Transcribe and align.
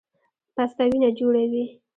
پسته 0.55 0.83
وینه 0.89 1.09
جوړوي 1.17 1.65